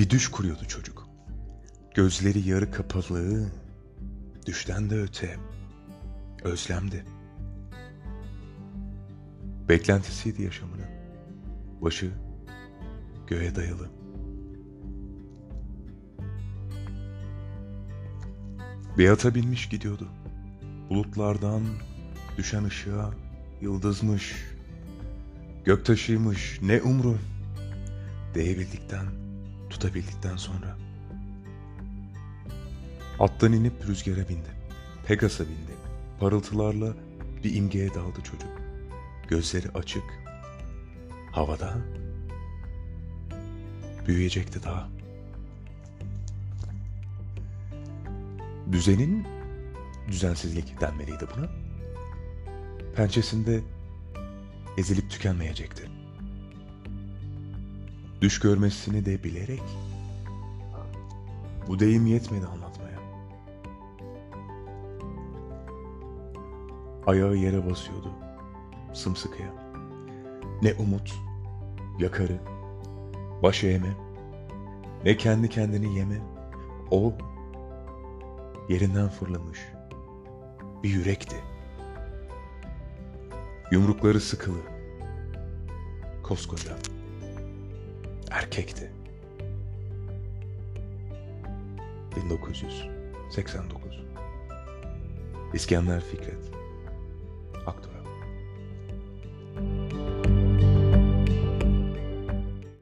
Bir 0.00 0.10
düş 0.10 0.28
kuruyordu 0.28 0.64
çocuk. 0.68 1.08
Gözleri 1.94 2.48
yarı 2.48 2.70
kapalı, 2.70 3.48
düşten 4.46 4.90
de 4.90 5.00
öte, 5.00 5.36
özlemdi. 6.44 7.04
Beklentisiydi 9.68 10.42
yaşamının. 10.42 10.86
Başı 11.82 12.10
göğe 13.26 13.56
dayalı. 13.56 13.90
Bir 18.98 19.08
ata 19.08 19.34
binmiş 19.34 19.68
gidiyordu. 19.68 20.08
Bulutlardan 20.90 21.62
düşen 22.38 22.64
ışığa 22.64 23.10
yıldızmış, 23.60 24.34
göktaşıymış 25.64 26.58
ne 26.62 26.82
umru. 26.82 27.18
Değebildikten, 28.34 29.06
tutabildikten 29.80 30.36
sonra. 30.36 30.76
Attan 33.20 33.52
inip 33.52 33.86
rüzgara 33.88 34.28
bindi. 34.28 34.48
Pegas'a 35.06 35.44
bindi. 35.44 35.72
Parıltılarla 36.20 36.94
bir 37.44 37.54
imgeye 37.54 37.94
daldı 37.94 38.20
çocuk. 38.24 38.50
Gözleri 39.28 39.68
açık. 39.68 40.02
Havada. 41.32 41.76
Büyüyecekti 44.06 44.62
daha. 44.62 44.88
Düzenin 48.72 49.26
düzensizlik 50.08 50.80
denmeliydi 50.80 51.26
buna. 51.36 51.48
Pençesinde 52.96 53.60
ezilip 54.78 55.10
tükenmeyecekti. 55.10 55.99
Düş 58.20 58.40
görmesini 58.40 59.06
de 59.06 59.24
bilerek 59.24 59.62
bu 61.68 61.78
deyim 61.78 62.06
yetmedi 62.06 62.46
anlatmaya. 62.46 63.00
Ayağı 67.06 67.36
yere 67.36 67.70
basıyordu 67.70 68.12
sımsıkıya. 68.92 69.48
Ne 70.62 70.74
umut, 70.74 71.14
yakarı, 71.98 72.40
baş 73.42 73.64
eğme, 73.64 73.96
ne 75.04 75.16
kendi 75.16 75.48
kendini 75.48 75.98
yeme. 75.98 76.18
O 76.90 77.12
yerinden 78.68 79.08
fırlamış 79.08 79.58
bir 80.82 80.90
yürekti. 80.90 81.36
Yumrukları 83.72 84.20
sıkılı, 84.20 84.58
koskoca, 86.22 86.72
erkekti. 88.30 88.90
1989 92.16 94.00
İskender 95.54 96.00
Fikret 96.00 96.59